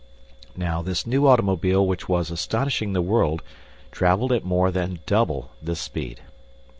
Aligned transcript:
Now, 0.55 0.81
this 0.81 1.05
new 1.05 1.27
automobile 1.27 1.85
which 1.85 2.09
was 2.09 2.31
astonishing 2.31 2.93
the 2.93 3.03
world, 3.03 3.43
traveled 3.91 4.31
at 4.31 4.43
more 4.43 4.71
than 4.71 4.97
double 5.05 5.51
this 5.61 5.79
speed. 5.79 6.21